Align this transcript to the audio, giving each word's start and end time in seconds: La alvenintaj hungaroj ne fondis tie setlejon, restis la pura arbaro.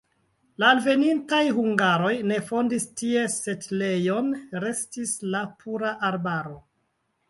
La 0.61 0.69
alvenintaj 0.75 1.41
hungaroj 1.57 2.15
ne 2.33 2.39
fondis 2.49 2.89
tie 3.03 3.29
setlejon, 3.37 4.35
restis 4.67 5.17
la 5.35 5.49
pura 5.65 5.99
arbaro. 6.15 6.63